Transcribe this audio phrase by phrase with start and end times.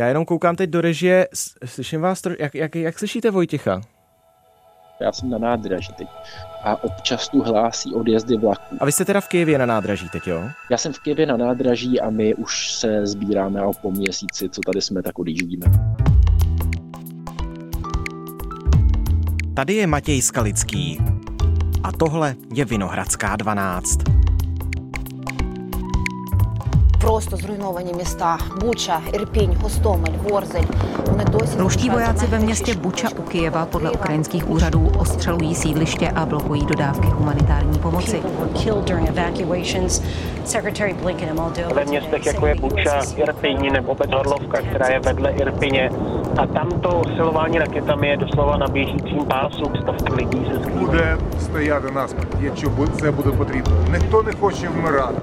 [0.00, 1.28] Já jenom koukám teď do režie,
[1.64, 3.80] slyším vás, jak, jak, jak slyšíte Vojtěcha?
[5.00, 6.08] Já jsem na nádraží teď
[6.64, 8.76] a občas tu hlásí odjezdy vlaků.
[8.80, 10.48] A vy jste teda v Kijevě na nádraží teď, jo?
[10.70, 14.60] Já jsem v Kijevě na nádraží a my už se sbíráme a po měsíci, co
[14.66, 15.66] tady jsme, tak odjíždíme.
[19.56, 20.98] Tady je Matěj Skalický.
[21.82, 24.23] A tohle je Vinohradská 12
[27.03, 30.63] просто зруйновані міста Буча, Ірпінь, Гостомель, Ворзель.
[31.11, 36.25] Вони досі Ruští vojáci ve městě Buča u Kijeva podle ukrajinských úřadů ostřelují sídliště a
[36.25, 38.21] blokují dodávky humanitární pomoci.
[41.73, 45.91] Ve městech jako je Buča, Irpiň nebo Bedorlovka, která je vedle Irpině.
[46.37, 50.85] A tamto silování raketami je doslova na běžícím pásu, stovky lidí se skrývají.
[50.85, 53.73] Буде стояти нас, якщо це буде потрібно.
[53.91, 55.21] Ніхто не хоче вмирати.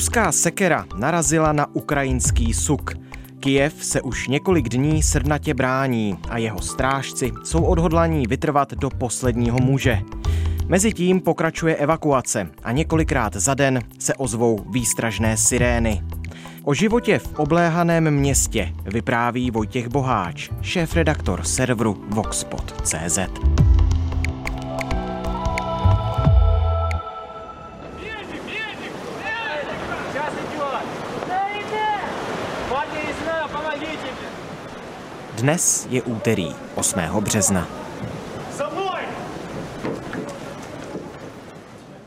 [0.00, 2.94] Ruská sekera narazila na ukrajinský suk.
[3.40, 9.58] Kijev se už několik dní srdnatě brání a jeho strážci jsou odhodlaní vytrvat do posledního
[9.58, 9.98] muže.
[10.68, 16.02] Mezitím pokračuje evakuace a několikrát za den se ozvou výstražné sirény.
[16.64, 23.18] O životě v obléhaném městě vypráví Vojtěch Boháč, šéf-redaktor serveru Voxpot.cz.
[35.40, 37.00] Dnes je úterý 8.
[37.20, 37.68] března.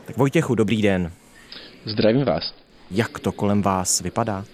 [0.04, 1.12] Tak Vojtěchu, dobrý den.
[1.84, 2.54] Zdravím vás.
[2.90, 4.44] Jak to kolem vás vypadá?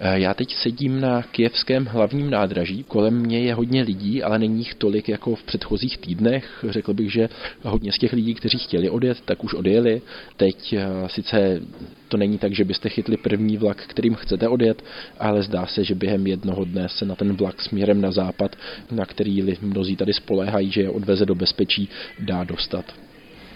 [0.00, 2.84] Eh, já teď sedím na kijevském hlavním nádraží.
[2.84, 6.64] Kolem mě je hodně lidí, ale není jich tolik jako v předchozích týdnech.
[6.68, 7.28] Řekl bych, že
[7.62, 10.02] hodně z těch lidí, kteří chtěli odjet, tak už odjeli.
[10.36, 11.60] Teď eh, sice
[12.08, 14.84] to není tak, že byste chytli první vlak, kterým chcete odjet,
[15.18, 18.56] ale zdá se, že během jednoho dne se na ten vlak směrem na západ,
[18.90, 21.88] na který mnozí tady spoléhají, že je odveze do bezpečí,
[22.18, 22.84] dá dostat.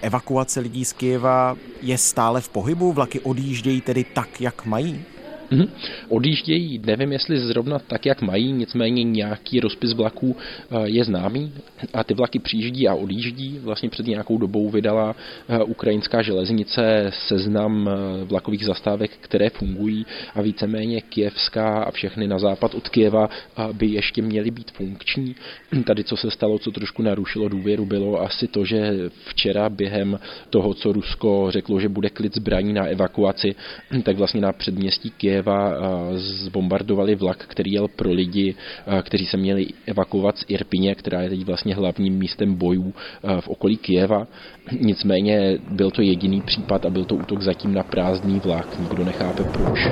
[0.02, 2.92] Evakuace lidí z Kyjeva je stále v pohybu?
[2.92, 5.04] Vlaky odjíždějí tedy tak, jak mají?
[5.52, 5.68] Mm-hmm.
[6.08, 11.52] Odjíždějí, nevím jestli zrovna tak, jak mají, nicméně nějaký rozpis vlaků eh, je známý
[11.94, 13.58] a ty vlaky přijíždí a odjíždí.
[13.62, 15.16] Vlastně před nějakou dobou vydala
[15.48, 22.38] eh, ukrajinská železnice seznam eh, vlakových zastávek, které fungují a víceméně kijevská a všechny na
[22.38, 23.28] západ od Kijeva
[23.72, 25.36] by ještě měly být funkční.
[25.84, 28.92] Tady, co se stalo, co trošku narušilo důvěru, bylo asi to, že
[29.24, 30.18] včera během
[30.50, 33.54] toho, co Rusko řeklo, že bude klid zbraní na evakuaci,
[34.02, 35.74] tak vlastně na předměstí Kijeva Kyjeva
[36.14, 38.54] zbombardovali vlak, který jel pro lidi,
[39.02, 42.94] kteří se měli evakuovat z Irpině, která je teď vlastně hlavním místem bojů
[43.40, 44.26] v okolí Kyjeva.
[44.80, 48.78] Nicméně byl to jediný případ a byl to útok zatím na prázdný vlak.
[48.78, 49.90] Nikdo nechápe proč.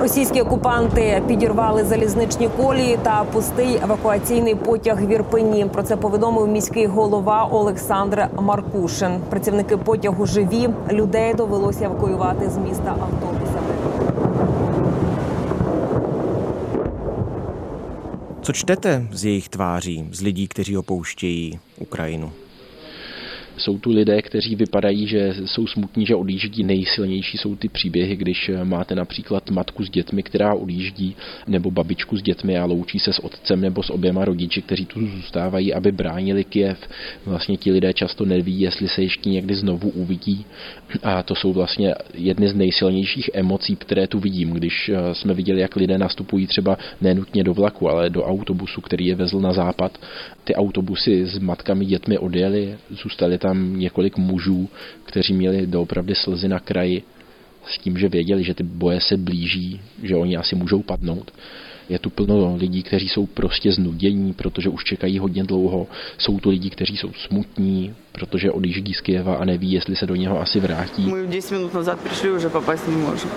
[0.00, 5.66] Російські окупанти підірвали залізничні колії та пустий евакуаційний потяг в Ірпені.
[5.72, 9.20] Про це повідомив міський голова Олександр Маркушин.
[9.30, 13.66] Працівники потягу живі людей довелося евакуювати з міста автобусами.
[18.42, 22.30] Co čtete z jejich tváří, z lidí, kteří opouštějí Ukrajinu?
[23.60, 26.64] Jsou tu lidé, kteří vypadají, že jsou smutní, že odjíždí.
[26.64, 31.16] Nejsilnější jsou ty příběhy, když máte například matku s dětmi, která odjíždí,
[31.46, 35.06] nebo babičku s dětmi a loučí se s otcem nebo s oběma rodiči, kteří tu
[35.06, 36.88] zůstávají, aby bránili Kiev.
[37.26, 40.44] Vlastně ti lidé často neví, jestli se ještě někdy znovu uvidí.
[41.02, 45.60] A to jsou vlastně jedny z nejsilnějších emocí, které tu vidím, když eh, jsme viděli,
[45.60, 49.98] jak lidé nastupují třeba nenutně do vlaku, ale do autobusu, který je vezl na západ.
[50.44, 54.69] Ty autobusy s matkami, dětmi odjeli, zůstali tam tam několik mužů,
[55.03, 57.03] kteří měli doopravdy slzy na kraji
[57.67, 61.31] s tím, že věděli, že ty boje se blíží, že oni asi můžou padnout.
[61.89, 65.87] Je tu plno lidí, kteří jsou prostě znudění, protože už čekají hodně dlouho.
[66.17, 70.15] Jsou tu lidi, kteří jsou smutní, protože odjíždí z Kieva a neví, jestli se do
[70.15, 71.13] něho asi vrátí.
[71.13, 73.31] My 10 minut nazad přišli, už popast nemůžeme.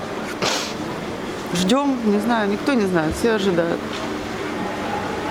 [1.55, 3.81] Ждем, не знаю, никто не знает, все ожидают.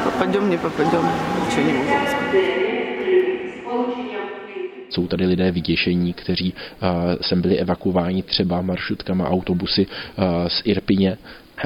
[0.03, 1.05] Попадем, не попадем,
[1.45, 2.70] ничего не могу сказать.
[4.92, 6.54] Jsou tady lidé vyděšení, kteří
[7.20, 9.86] sem byli evakuováni třeba maršrutkama autobusy
[10.48, 11.18] z Irpině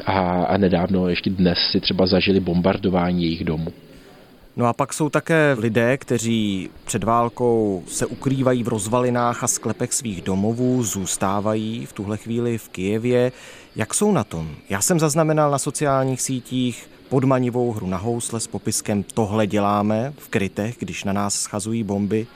[0.05, 3.73] a, a nedávno ještě dnes si třeba zažili bombardování jejich domů.
[4.55, 9.93] No a pak jsou také lidé, kteří před válkou se ukrývají v rozvalinách a sklepech
[9.93, 13.31] svých domovů, zůstávají v tuhle chvíli v Kijevě.
[13.75, 14.55] Jak jsou na tom?
[14.69, 20.29] Já jsem zaznamenal na sociálních sítích podmanivou hru na housle s popiskem tohle děláme v
[20.29, 22.27] krytech, když na nás schazují bomby.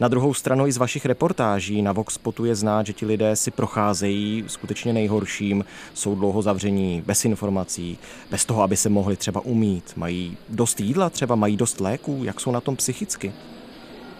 [0.00, 3.50] Na druhou stranu i z vašich reportáží na Voxpotu je znát, že ti lidé si
[3.50, 5.64] procházejí skutečně nejhorším,
[5.94, 7.98] jsou dlouho zavření, bez informací,
[8.30, 9.92] bez toho, aby se mohli třeba umít.
[9.96, 13.32] Mají dost jídla, třeba mají dost léků, jak jsou na tom psychicky?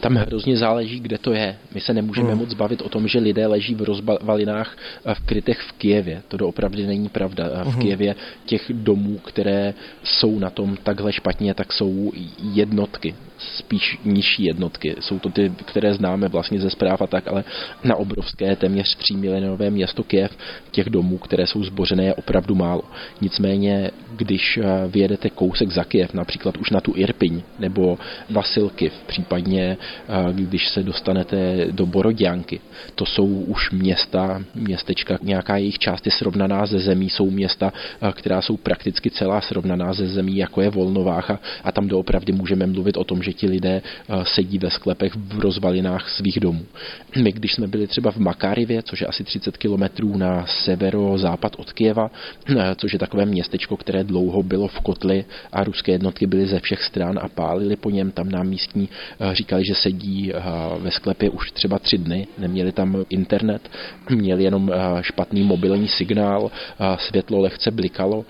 [0.00, 1.56] tam hrozně záleží, kde to je.
[1.75, 2.38] My se nemůžeme hmm.
[2.38, 4.76] moc bavit o tom, že lidé leží v rozvalinách
[5.14, 6.23] v krytech v Kijevě.
[6.28, 7.64] To doopravdy není pravda.
[7.64, 7.82] V hmm.
[7.82, 8.14] Kijevě
[8.44, 14.97] těch domů, které jsou na tom takhle špatně, tak jsou jednotky spíš nižší jednotky.
[15.00, 17.44] Jsou to ty, které známe vlastně ze zpráv a tak, ale
[17.85, 20.37] na obrovské téměř 3 milionové město Kiev
[20.71, 22.83] těch domů, které jsou zbořené, je opravdu málo.
[23.21, 27.99] Nicméně, když eh, vyjedete kousek za Kiev, například už na tu Irpiň nebo
[28.31, 29.77] Vasilkiv, případně
[30.09, 32.61] eh, když se dostanete do Borodianky,
[32.94, 37.73] to jsou už města, městečka, nějaká jejich část je srovnaná ze zemí, jsou města,
[38.03, 42.67] eh, která jsou prakticky celá srovnaná ze zemí, jako je Volnovácha a tam doopravdy můžeme
[42.67, 46.67] mluvit o tom, že ti lidé eh, sedí ve sklepech v rozvalinách svých domů.
[47.23, 51.73] My, když jsme byli třeba v Makarivě, což je asi 30 kilometrů na severo-západ od
[51.73, 52.11] Kieva,
[52.49, 56.61] eh, což je takové městečko, které dlouho bylo v kotli a ruské jednotky byly ze
[56.61, 58.11] všech stran a pálili po něm.
[58.11, 60.32] Tam nám místní eh, říkali, že sedí
[60.78, 63.70] ve sklepě už třeba tři dny, neměli tam internet,
[64.11, 66.50] měli jenom špatný mobilní signál,
[66.99, 68.25] světlo lehce blikalo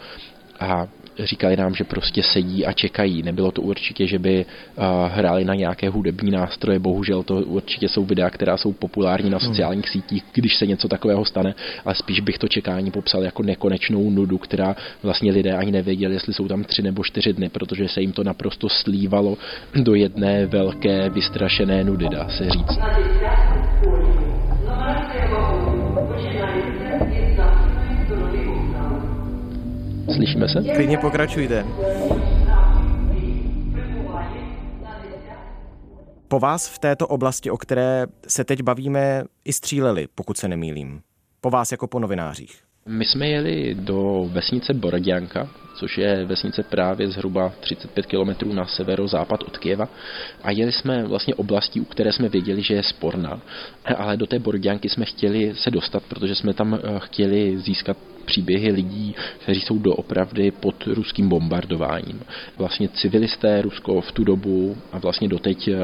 [0.60, 3.22] a říkali nám, že prostě sedí a čekají.
[3.22, 8.04] Nebylo to určitě, že by uh, hráli na nějaké hudební nástroje, bohužel to určitě jsou
[8.04, 9.48] videa, která jsou populární na hmm.
[9.48, 11.54] sociálních sítích, když se něco takového stane,
[11.84, 16.34] ale spíš bych to čekání popsal jako nekonečnou nudu, která vlastně lidé ani nevěděli, jestli
[16.34, 19.38] jsou tam tři nebo čtyři dny, protože se jim to naprosto slívalo
[19.74, 22.78] do jedné velké vystrašené nudy, dá se říct.
[30.14, 30.62] Slyšíme se?
[30.74, 31.66] Klidně pokračujte.
[36.28, 41.02] Po vás v této oblasti, o které se teď bavíme, i stříleli, pokud se nemýlím.
[41.40, 42.65] Po vás jako po novinářích.
[42.88, 49.42] My jsme jeli do vesnice Borodianka, což je vesnice právě zhruba 35 km na severozápad
[49.42, 49.88] od Kieva
[50.42, 53.40] a jeli jsme vlastně oblastí, u které jsme věděli, že je sporná,
[53.96, 57.96] ale do té Borodianky jsme chtěli se dostat, protože jsme tam eh, chtěli získat
[58.26, 62.20] příběhy lidí, kteří jsou doopravdy pod ruským bombardováním.
[62.58, 65.74] Vlastně civilisté Rusko v tu dobu a vlastně doteď eh,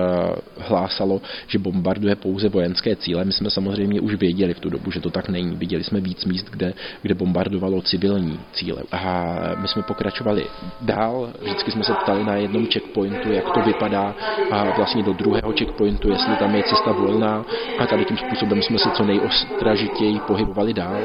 [0.59, 3.25] hlásalo, že bombarduje pouze vojenské cíle.
[3.25, 5.57] My jsme samozřejmě už věděli v tu dobu, že to tak není.
[5.57, 8.83] Viděli jsme víc míst, kde, kde bombardovalo civilní cíle.
[8.93, 10.47] A my jsme pokračovali
[10.81, 11.31] dál.
[11.43, 14.15] Vždycky jsme se ptali na jednom checkpointu, jak to vypadá
[14.51, 17.45] a vlastně do druhého checkpointu, jestli tam je cesta volná
[17.79, 20.99] a tady tím způsobem jsme se co nejostražitěji pohybovali dál.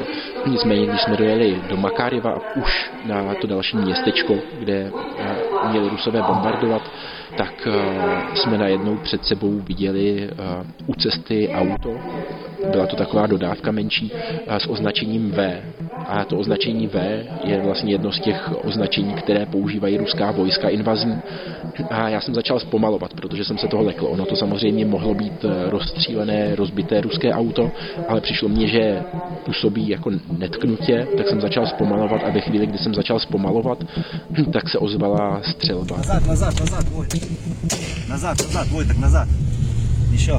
[0.46, 4.90] Nicméně, když jsme dojeli do Makáriva a už na to další městečko, kde
[5.68, 6.82] měli Rusové bombardovat,
[7.36, 10.34] tak eh, jsme najednou před sebou viděli eh,
[10.86, 11.94] u cesty auto.
[12.70, 14.12] Byla to taková dodávka menší
[14.48, 15.62] s označením V.
[16.07, 21.17] A to označení V je vlastně jedno z těch označení, které používají ruská vojska invazní.
[21.89, 24.07] A já jsem začal zpomalovat, protože jsem se toho lekl.
[24.09, 27.71] Ono to samozřejmě mohlo být rozstřílené, rozbité ruské auto,
[28.07, 29.01] ale přišlo mně, že
[29.45, 33.83] působí jako netknutě, tak jsem začal zpomalovat a ve chvíli, kdy jsem začal zpomalovat,
[34.53, 35.97] tak se ozvala střelba.
[35.97, 37.07] Nazad, nazad, nazad, Voj.
[38.09, 39.27] Назад, назад, Вой, tak назад.
[40.13, 40.33] Еще.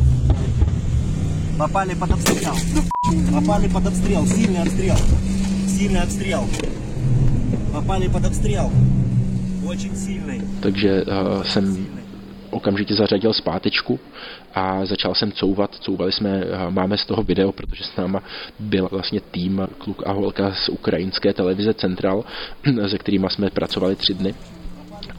[1.59, 2.55] Попали под обстрел.
[3.33, 4.27] Попали под обстрел.
[4.27, 4.97] Сильный обстрел.
[5.79, 6.45] Сильный обстрел.
[7.73, 8.71] Попали под обстрел.
[9.67, 10.41] Очень сильный.
[10.61, 11.87] Takže uh, jsem
[12.51, 14.01] okamžitě zařadil zpátečku
[14.55, 15.75] a začal jsem couvat.
[15.75, 18.23] Couvali jsme, máme z toho video, protože s náma
[18.59, 22.25] byl vlastně tým kluk a holka z ukrajinské televize Central,
[22.87, 24.35] se kterými jsme pracovali tři dny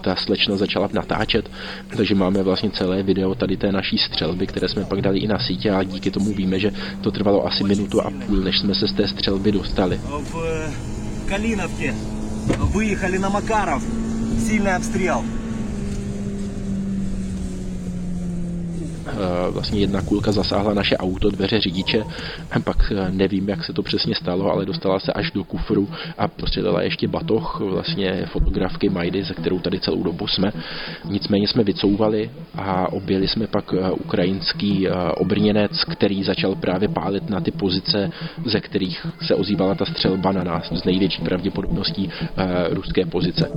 [0.00, 1.50] ta slečna začala natáčet,
[1.96, 5.38] takže máme vlastně celé video tady té naší střelby, které jsme pak dali i na
[5.38, 8.88] sítě a díky tomu víme, že to trvalo asi minutu a půl, než jsme se
[8.88, 10.00] z té střelby dostali.
[10.22, 11.94] V Kalinovce
[12.78, 13.84] vyjechali na Makarov,
[14.46, 15.39] silný obstřel.
[19.50, 22.04] Vlastně jedna kulka zasáhla naše auto, dveře řidiče,
[22.64, 25.88] pak eh, nevím, jak se to přesně stalo, ale dostala se až do kufru
[26.18, 30.52] a prostředila ještě batoh vlastně fotografky Majdy, ze kterou tady celou dobu jsme.
[31.04, 37.40] Nicméně jsme vycouvali a objeli jsme pak eh, ukrajinský obrněnec, který začal právě pálit na
[37.40, 38.10] ty pozice,
[38.46, 42.10] ze kterých se ozývala ta střelba na nás s největší pravděpodobností
[42.70, 43.50] ruské pozice.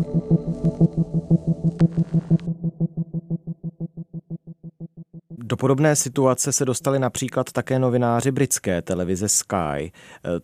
[5.64, 9.56] Podobné situace se dostali například také novináři britské televize Sky.
[9.56, 9.92] E,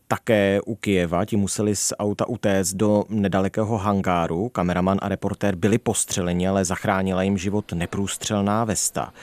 [0.08, 4.50] také u Kijeva ti museli z auta utéct do nedalekého hangáru.
[4.50, 9.14] Kameraman a reportér byli postřeleni, ale zachránila jim život neprůstřelná vesta.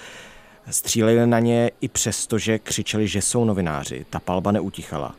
[0.71, 4.07] Stříleli na ně i přesto, že křičeli, že jsou novináři.
[4.11, 5.15] Ta palba neutichala.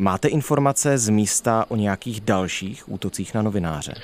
[0.00, 3.94] Máte informace z místa o nějakých dalších útocích na novináře?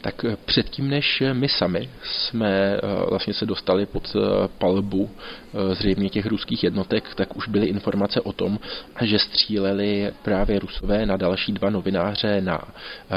[0.00, 4.02] Tak eh, předtím, než eh, my sami jsme eh, vlastně se dostali pod
[4.58, 5.10] palbu
[5.72, 8.58] zřejmě těch ruských jednotek, tak už byly informace o tom,
[9.02, 12.60] že stříleli právě rusové na další dva novináře na,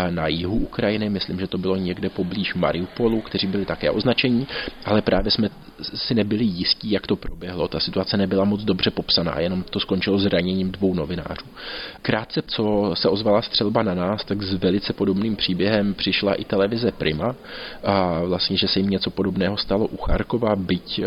[0.10, 1.10] na jihu Ukrajiny.
[1.10, 4.48] Myslím, že to bylo někde poblíž Mariupolu, kteří byli také označení,
[4.86, 5.50] ale právě jsme
[5.82, 7.68] si nebyli jistí, jak to proběhlo.
[7.68, 11.46] Ta situace nebyla moc dobře popsaná, jenom to skončilo zraněním dvou novinářů.
[12.02, 16.92] Krátce, co se ozvala střelba na nás, tak s velice podobným příběhem přišla i televize
[16.92, 17.36] Prima.
[17.84, 21.02] A vlastně, že se jim něco podobného stalo u Charkova, byť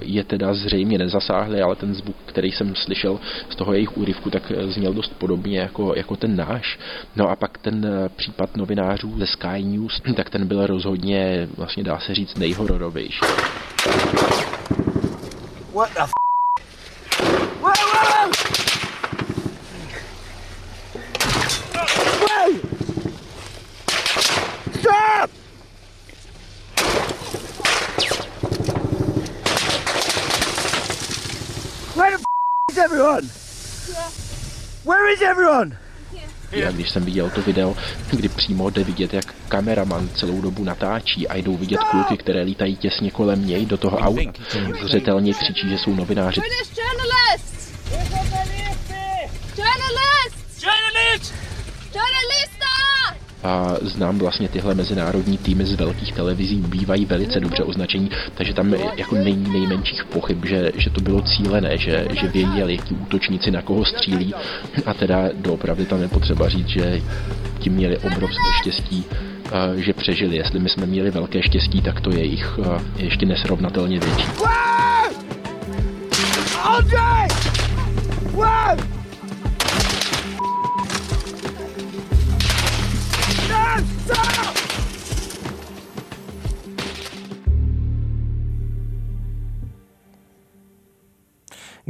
[0.00, 4.52] je teda zřejmě nezasáhli, ale ten zvuk, který jsem slyšel z toho jejich úryvku, tak
[4.66, 6.78] zněl dost podobně jako, jako ten náš.
[7.16, 11.98] No a pak ten případ novinářů ze Sky News, tak ten byl rozhodně, vlastně dá
[11.98, 13.20] se říct, nejhororovější.
[15.74, 16.12] What the f-
[17.60, 18.32] Whoa, whoa, whoa!
[24.80, 25.30] Stop!
[31.94, 32.24] Where the f-
[33.02, 33.28] everyone?
[34.84, 35.78] Where is everyone?
[36.52, 37.76] Já když jsem viděl to video,
[38.10, 42.76] kdy přímo jde vidět, jak kameraman celou dobu natáčí a jdou vidět kluky, které lítají
[42.76, 44.32] těsně kolem něj do toho auta.
[44.84, 46.40] Zřetelně křičí, že jsou novináři.
[53.42, 58.74] A znám vlastně tyhle mezinárodní týmy z velkých televizí, bývají velice dobře označení, takže tam
[58.96, 63.62] jako není nejmenších pochyb, že, že to bylo cílené, že, že věděli, jaký útočníci na
[63.62, 64.34] koho střílí
[64.86, 67.00] a teda doopravdy tam je potřeba říct, že
[67.58, 69.04] tím měli obrovské štěstí,
[69.76, 70.36] že přežili.
[70.36, 72.58] Jestli my jsme měli velké štěstí, tak to je jich
[72.96, 74.26] ještě nesrovnatelně větší.
[76.62, 77.28] Andrej!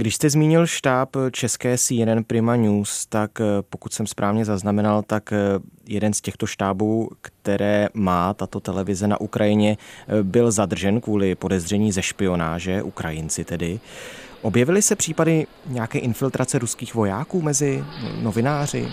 [0.02, 5.32] Když jste zmínil štáb české CNN Prima News, tak eh, pokud jsem správně zaznamenal, tak
[5.32, 5.38] eh,
[5.86, 9.76] jeden z těchto štábů, které má tato televize na Ukrajině,
[10.08, 13.80] eh, byl zadržen kvůli podezření ze špionáže, Ukrajinci tedy.
[14.42, 17.84] Objevily se případy nějaké infiltrace ruských vojáků mezi
[18.22, 18.88] novináři?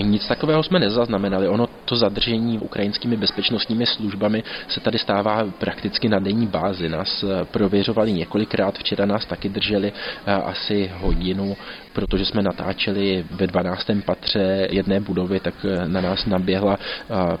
[0.00, 1.48] Nic takového jsme nezaznamenali.
[1.48, 6.88] Ono to zadržení ukrajinskými bezpečnostními službami se tady stává prakticky na denní bázi.
[6.88, 9.92] Nás eh, prověřovali několikrát, včera nás taky drželi
[10.26, 11.56] eh, asi hodinu,
[11.92, 13.86] protože jsme natáčeli ve 12.
[14.04, 15.54] patře jedné budovy, tak
[15.96, 16.78] na nás naběhla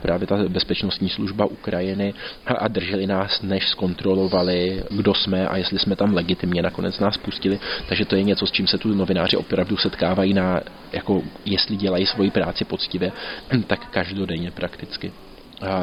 [0.02, 2.14] právě ta bezpečnostní služba Ukrajiny
[2.46, 6.62] a drželi nás, než zkontrolovali, kdo jsme a jestli jsme tam legitimně.
[6.62, 7.58] Nakonec nás pustili,
[7.88, 10.60] takže to je něco, s čím se tu novináři opravdu setkávají na,
[10.92, 13.12] jako jestli dělají svoji práci poctivě,
[13.66, 15.12] tak každodenně prakticky.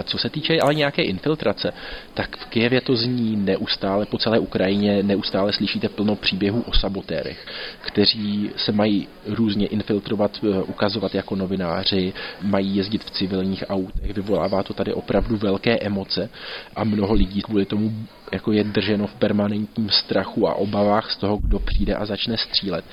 [0.04, 1.74] Co se týče ale nějaké infiltrace,
[2.14, 7.48] tak v Kijevě to zní neustále, po celé Ukrajině neustále slyšíte plno příběhů o sabotérech,
[7.82, 14.64] kteří se mají různě infiltrovat, eh, ukazovat jako novináři, mají jezdit v civilních autech, vyvolává
[14.64, 16.30] to tady opravdu velké emoce
[16.76, 17.92] a mnoho lidí kvůli tomu
[18.32, 22.86] jako je drženo v permanentním strachu a obavách z toho, kdo přijde a začne střílet.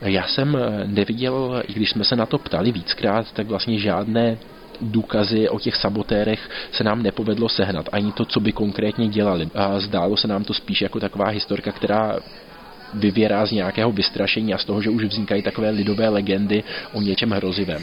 [0.00, 4.38] Já jsem eh, neviděl, i když jsme se na to ptali víckrát, tak vlastně žádné
[4.80, 7.88] důkazy o těch sabotérech se nám nepovedlo sehnat.
[7.92, 9.48] Ani to, co by konkrétně dělali.
[9.54, 12.18] A zdálo se nám to spíš jako taková historka, která
[12.94, 17.30] vyvěrá z nějakého vystrašení a z toho, že už vznikají takové lidové legendy o něčem
[17.30, 17.82] hrozivém.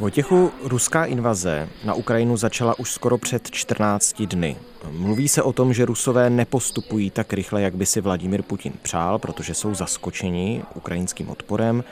[0.00, 4.56] Vojtěchu, ruská invaze na Ukrajinu začala už skoro před 14 dny.
[4.90, 9.18] Mluví se o tom, že Rusové nepostupují tak rychle, jak by si Vladimir Putin přál,
[9.18, 11.84] protože jsou zaskočeni ukrajinským odporem.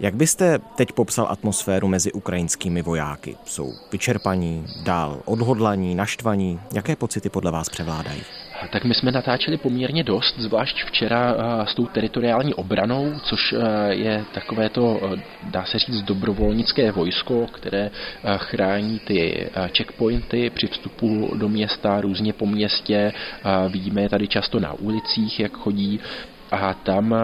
[0.00, 3.36] Jak byste teď popsal atmosféru mezi ukrajinskými vojáky?
[3.44, 6.60] Jsou vyčerpaní, dál odhodlaní, naštvaní?
[6.74, 8.22] Jaké pocity podle vás převládají?
[8.70, 13.54] Tak my jsme natáčeli poměrně dost, zvlášť včera s tou teritoriální obranou, což
[13.88, 15.00] je takové to,
[15.42, 17.90] dá se říct, dobrovolnické vojsko, které
[18.36, 23.12] chrání ty checkpointy při vstupu do města, různě po městě.
[23.68, 26.00] Vidíme je tady často na ulicích, jak chodí
[26.50, 27.14] a tam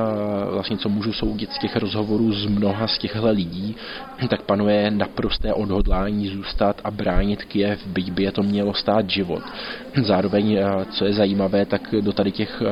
[0.50, 3.76] vlastně, co můžu soudit z těch rozhovorů z mnoha z těchto lidí,
[4.28, 9.42] tak panuje naprosté odhodlání zůstat a bránit Kiev, byť by je to mělo stát život.
[10.02, 10.58] Zároveň,
[10.90, 12.62] co je zajímavé, tak do tady těch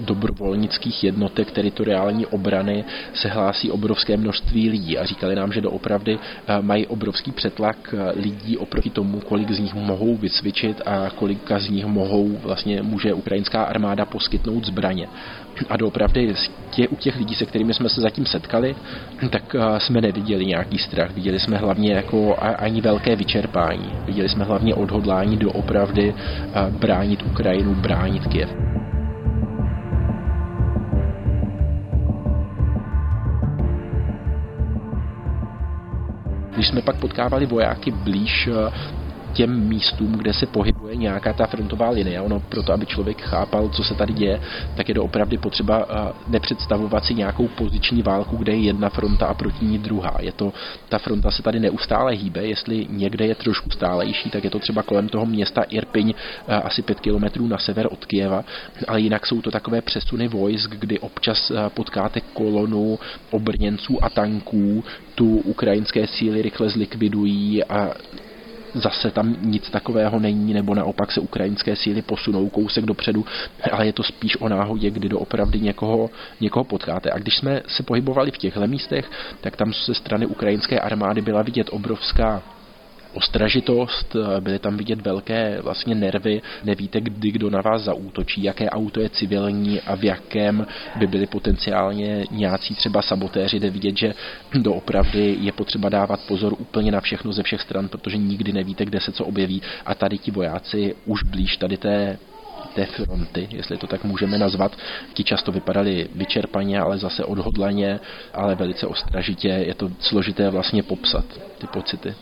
[0.00, 2.84] dobrovolnických jednotek teritoriální obrany
[3.14, 6.18] se hlásí obrovské množství lidí a říkali nám, že doopravdy
[6.60, 11.86] mají obrovský přetlak lidí oproti tomu, kolik z nich mohou vycvičit a kolika z nich
[11.86, 15.08] mohou vlastně může ukrajinská armáda poskytnout zbraně.
[15.68, 16.34] A doopravdy
[16.70, 18.76] tě, u těch lidí, se kterými jsme se zatím setkali,
[19.30, 21.10] tak jsme neviděli nějaký strach.
[21.14, 23.92] Viděli jsme hlavně jako ani velké vyčerpání.
[24.06, 26.14] Viděli jsme hlavně odhodlání doopravdy
[26.70, 28.50] bránit Ukrajinu, bránit Kiev.
[36.56, 38.48] Když jsme pak potkávali vojáky blíž
[39.36, 42.20] těm místům, kde se pohybuje nějaká ta frontová linie.
[42.20, 44.40] Ono proto, aby člověk chápal, co se tady děje,
[44.76, 45.86] tak je to opravdu potřeba
[46.28, 50.16] nepředstavovat si nějakou poziční válku, kde je jedna fronta a proti ní druhá.
[50.20, 50.52] Je to,
[50.88, 54.82] ta fronta se tady neustále hýbe, jestli někde je trošku stálejší, tak je to třeba
[54.82, 56.14] kolem toho města Irpiň,
[56.48, 58.44] asi pět kilometrů na sever od Kijeva,
[58.88, 62.98] ale jinak jsou to takové přesuny vojsk, kdy občas potkáte kolonu
[63.30, 67.90] obrněnců a tanků, tu ukrajinské síly rychle zlikvidují a
[68.74, 73.24] zase tam nic takového není, nebo naopak se ukrajinské síly posunou kousek dopředu,
[73.72, 77.10] ale je to spíš o náhodě, kdy doopravdy někoho, někoho potkáte.
[77.10, 81.42] A když jsme se pohybovali v těchto místech, tak tam ze strany ukrajinské armády byla
[81.42, 82.42] vidět obrovská
[83.16, 89.00] ostražitost, byly tam vidět velké vlastně nervy, nevíte, kdy kdo na vás zaútočí, jaké auto
[89.00, 94.14] je civilní a v jakém by byli potenciálně nějací třeba sabotéři, jde vidět, že
[94.54, 99.00] doopravdy je potřeba dávat pozor úplně na všechno ze všech stran, protože nikdy nevíte, kde
[99.00, 102.18] se co objeví a tady ti vojáci už blíž tady té
[102.74, 104.76] té fronty, jestli to tak můžeme nazvat.
[105.14, 108.00] Ti často vypadali vyčerpaně, ale zase odhodlaně,
[108.34, 109.48] ale velice ostražitě.
[109.48, 111.24] Je to složité vlastně popsat,
[111.58, 112.14] ty pocity.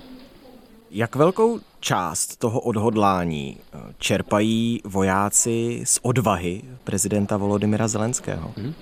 [0.97, 8.53] Jak velkou část toho odhodlání eh, čerpají vojáci z odvahy prezidenta Volodymyra Zelenského?
[8.57, 8.75] Hmm.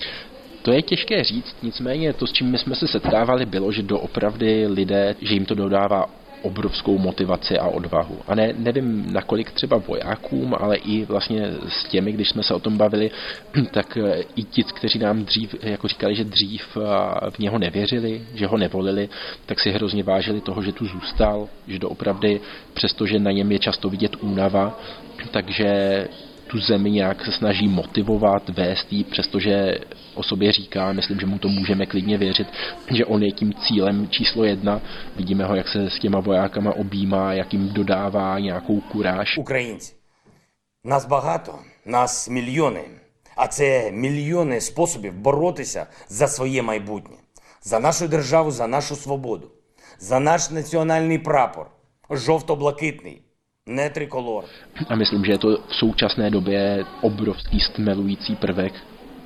[0.62, 4.66] To je těžké říct, nicméně to, s čím my jsme se setkávali, bylo, že doopravdy
[4.66, 6.06] lidé, že jim to dodává
[6.42, 8.18] obrovskou motivaci a odvahu.
[8.28, 12.60] A ne, nevím, nakolik třeba vojákům, ale i vlastně s těmi, když jsme se o
[12.60, 13.10] tom bavili,
[13.70, 18.22] tak eh, i ti, kteří nám dřív, jako říkali, že dřív eh, v něho nevěřili,
[18.34, 19.08] že ho nevolili,
[19.46, 22.40] tak si hrozně vážili toho, že tu zůstal, že doopravdy,
[22.74, 24.80] přestože na něm je často vidět únava,
[25.30, 26.08] takže
[26.51, 29.77] tu zemi nějak se snaží motivovat, vést jí, přestože
[30.15, 32.47] o sobě říká, myslím, že mu to můžeme klidně věřit,
[32.91, 34.81] že on je tím cílem číslo jedna.
[35.15, 39.37] Vidíme ho, jak se s těma vojákama objímá, jak jim dodává nějakou kuráž.
[39.37, 39.93] Українці,
[40.83, 42.83] нас багато, нас мільйони,
[43.37, 47.17] а це мільйони способів боротися за своє майбутнє,
[47.63, 49.51] за нашу державу, за нашу свободу,
[49.99, 51.67] за наш національний прапор,
[52.09, 53.21] жовто-блакитний,
[53.66, 54.44] ne trikolor.
[54.88, 58.72] A myslím, že je to v současné době obrovský stmelující prvek,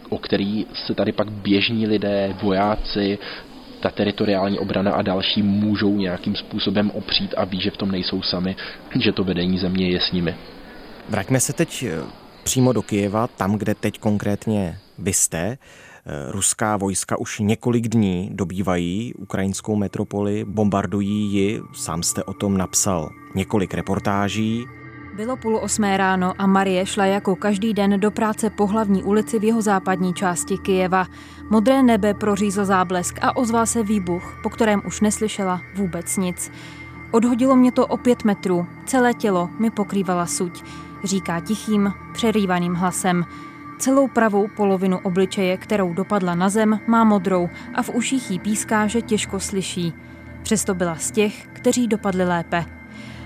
[0.08, 3.18] o který se tady pak běžní lidé, vojáci,
[3.80, 8.22] ta teritoriální obrana a další můžou nějakým způsobem opřít a ví, že v tom nejsou
[8.22, 8.56] sami,
[9.00, 10.34] že to vedení země je s nimi.
[11.08, 12.02] Vraťme se teď eh,
[12.42, 15.58] přímo do Kijeva, tam, kde teď konkrétně vy jste.
[16.30, 23.10] Ruská vojska už několik dní dobývají ukrajinskou metropoli, bombardují ji, sám jste o tom napsal
[23.34, 24.66] několik reportáží.
[25.16, 29.38] Bylo půl osmé ráno a Marie šla jako každý den do práce po hlavní ulici
[29.38, 31.06] v jeho západní části Kijeva.
[31.50, 36.52] Modré nebe prořízl záblesk a ozval se výbuch, po kterém už neslyšela vůbec nic.
[37.10, 40.64] Odhodilo mě to o pět metrů, celé tělo mi pokrývala suť,
[41.04, 43.24] říká tichým, přerývaným hlasem.
[43.78, 48.86] Celou pravou polovinu obličeje, kterou dopadla na zem, má modrou a v uších jí píská,
[48.86, 49.92] že těžko slyší.
[50.42, 52.64] Přesto byla z těch, kteří dopadli lépe.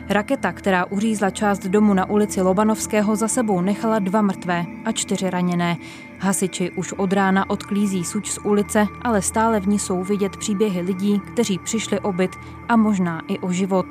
[0.08, 5.30] Raketa, která uřízla část domu na ulici Lobanovského, za sebou nechala dva mrtvé a čtyři
[5.30, 5.76] raněné.
[6.18, 10.80] Hasiči už od rána odklízí suč z ulice, ale stále v ní jsou vidět příběhy
[10.80, 12.36] lidí, kteří přišli o byt
[12.68, 13.86] a možná i o život.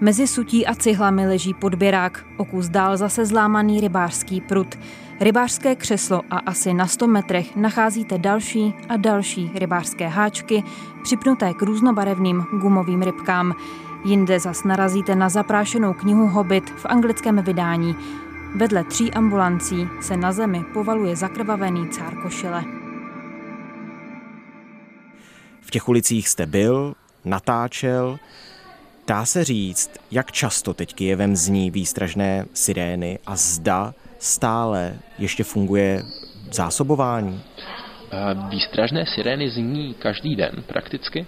[0.00, 4.78] Mezi sutí a cihlami leží podběrák, o kus dál zase zlámaný rybářský prut.
[5.22, 10.64] Rybářské křeslo a asi na 100 metrech nacházíte další a další rybářské háčky,
[11.02, 13.54] připnuté k různobarevným gumovým rybkám.
[14.04, 17.96] Jinde zas narazíte na zaprášenou knihu Hobbit v anglickém vydání.
[18.56, 22.64] Vedle tří ambulancí se na zemi povaluje zakrvavený cár košile.
[25.60, 28.18] V těch ulicích jste byl, natáčel.
[29.06, 36.02] Dá se říct, jak často teď Kijevem zní výstražné sirény a zda stále ještě funguje
[36.52, 37.42] zásobování?
[38.48, 41.26] Výstražné sirény zní každý den prakticky.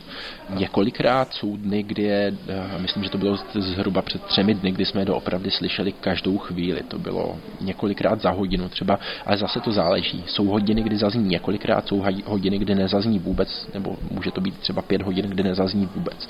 [0.50, 2.34] Několikrát jsou dny, kdy je,
[2.78, 6.82] myslím, že to bylo zhruba před třemi dny, kdy jsme doopravdy slyšeli každou chvíli.
[6.82, 10.24] To bylo několikrát za hodinu třeba, ale zase to záleží.
[10.26, 14.82] Jsou hodiny, kdy zazní několikrát, jsou hodiny, kdy nezazní vůbec, nebo může to být třeba
[14.82, 16.28] pět hodin, kdy nezazní vůbec.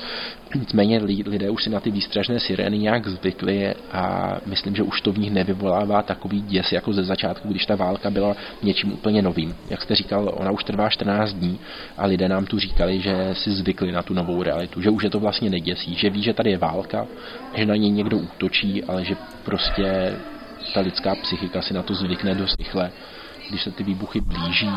[0.54, 5.12] Nicméně lidé už si na ty výstražné sirény nějak zvykli a myslím, že už to
[5.12, 9.54] v nich nevyvolává takový děs jako ze začátku, když ta válka byla něčím úplně novým.
[9.70, 11.58] Jak jste říkal, ona už trvá 14 dní
[11.96, 15.10] a lidé nám tu říkali, že si zvykli na tu novou realitu, že už je
[15.10, 17.06] to vlastně neděsí, že ví, že tady je válka,
[17.54, 20.16] že na něj někdo útočí, ale že prostě
[20.74, 22.90] ta lidská psychika si na to zvykne dost rychle.
[23.50, 24.70] Když se ty výbuchy blíží,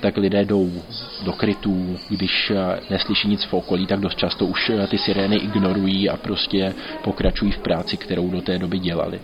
[0.00, 0.82] tak lidé jdou
[1.24, 2.52] do krytů, když
[2.90, 7.58] neslyší nic v okolí, tak dost často už ty sirény ignorují a prostě pokračují v
[7.58, 9.20] práci, kterou do té doby dělali.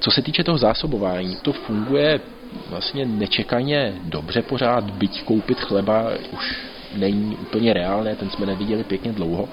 [0.00, 2.20] Co se týče toho zásobování, to funguje
[2.70, 9.12] vlastně nečekaně dobře pořád, byť koupit chleba už není úplně reálné, ten jsme neviděli pěkně
[9.12, 9.48] dlouho,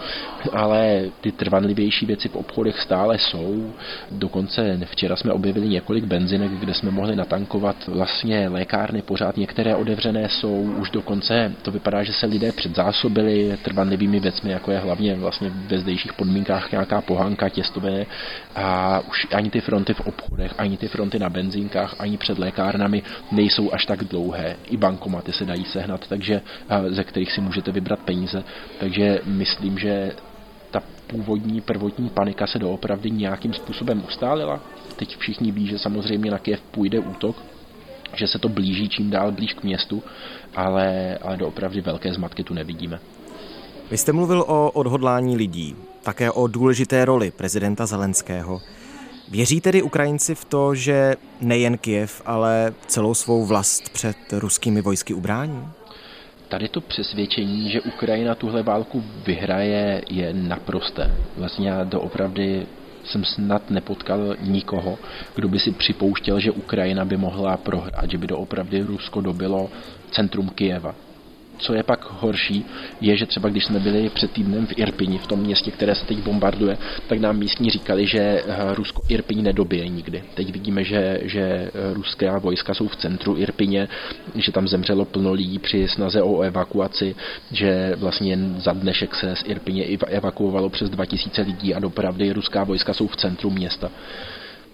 [0.54, 3.74] ale ty trvanlivější věci v obchodech stále jsou.
[4.12, 10.30] Dokonce včera jsme objevili několik benzinek, kde jsme mohli natankovat vlastně lékárny, pořád některé otevřené
[10.30, 15.50] jsou, už dokonce to vypadá, že se lidé předzásobili trvanlivými věcmi, jako je hlavně vlastně
[15.50, 18.06] ve zdejších podmínkách nějaká pohanka, těstové
[18.56, 23.04] a už ani ty fronty v obchodech, ani ty fronty na benzínkách, ani před lékárnami
[23.32, 24.56] nejsou až tak dlouhé.
[24.70, 26.42] I bankomaty se dají sehnat, takže
[26.90, 28.44] ze kterých kterých si můžete vybrat peníze.
[28.80, 30.12] Takže myslím, že
[30.72, 34.60] ta původní prvotní panika se doopravdy nějakým způsobem ustálila.
[34.96, 37.36] Teď všichni ví, že samozřejmě na Kiev půjde útok,
[38.16, 40.04] že se to blíží čím dál blíž k městu,
[40.56, 43.00] ale, ale doopravdy velké zmatky tu nevidíme.
[43.92, 48.62] Vy jste mluvil o odhodlání lidí, také o důležité roli prezidenta Zelenského.
[49.30, 55.14] Věří tedy Ukrajinci v to, že nejen Kiev, ale celou svou vlast před ruskými vojsky
[55.14, 55.68] ubrání?
[56.56, 61.12] Tady to přesvědčení, že Ukrajina tuhle válku vyhraje, je naprosté.
[61.38, 62.68] Vlastně já doopravdy
[63.04, 64.98] jsem snad nepotkal nikoho,
[65.36, 69.70] kdo by si připouštěl, že Ukrajina by mohla prohrát, že by doopravdy Rusko dobilo
[70.12, 70.96] centrum Kijeva
[71.58, 72.66] co je pak horší,
[73.02, 76.06] je, že třeba když jsme byli před týdnem v Irpini, v tom městě, které se
[76.06, 78.44] teď bombarduje, tak nám místní říkali, že eh,
[78.76, 80.24] Rusko Irpiň nedobije nikdy.
[80.34, 83.88] Teď vidíme, že, že eh, ruské vojska jsou v centru Irpině,
[84.36, 87.16] že tam zemřelo plno lidí při snaze o evakuaci,
[87.52, 92.94] že vlastně za dnešek se z Irpině evakuovalo přes 2000 lidí a dopravdy ruská vojska
[92.94, 93.92] jsou v centru města.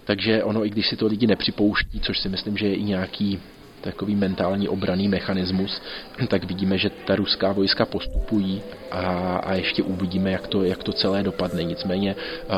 [0.06, 3.40] Takže ono, i když si to lidi nepřipouští, což si myslím, že je i nějaký
[3.82, 5.82] takový mentální obraný mechanismus,
[6.28, 9.02] tak vidíme, že ta ruská vojska postupují a,
[9.38, 11.64] a ještě uvidíme, jak to, jak to celé dopadne.
[11.64, 12.16] Nicméně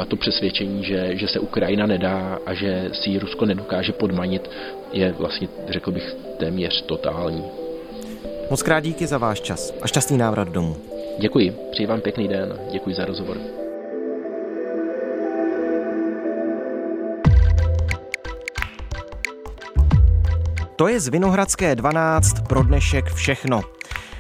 [0.08, 4.50] to přesvědčení, že, že se Ukrajina nedá a že si ji Rusko nedokáže podmanit,
[4.94, 7.44] je vlastně, řekl bych, téměř totální.
[8.50, 10.78] Moc krát díky za váš čas a šťastný návrat domů.
[11.20, 13.63] Děkuji, přeji vám pěkný den, děkuji za rozhovor.
[20.76, 23.62] To je z Vinohradské 12 pro dnešek všechno.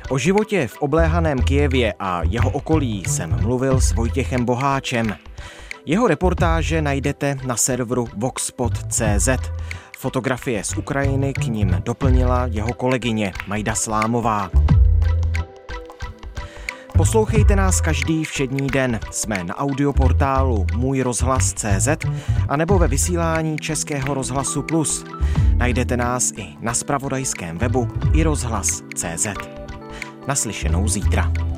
[0.10, 5.16] O životě v obléhaném Kijevě a jeho okolí jsem mluvil s Vojtěchem Boháčem.
[5.86, 9.30] Jeho reportáže najdete na serveru voxpot.cz.
[9.98, 14.50] Fotografie z Ukrajiny k ním doplnila jeho kolegyně Majda Slámová.
[16.98, 19.00] Poslouchejte nás každý všední den.
[19.12, 21.88] Jsme na audioportálu Můj rozhlas CZ
[22.50, 25.06] a nebo ve vysílání Českého rozhlasu Plus.
[25.56, 29.28] Najdete nás i na spravodajském webu i rozhlas CZ.
[30.28, 31.53] Naslyšenou zítra.